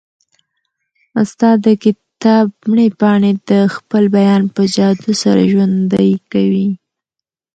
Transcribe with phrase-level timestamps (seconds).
[1.21, 6.67] استاد د کتاب مړې پاڼې د خپل بیان په جادو سره ژوندۍ کوي.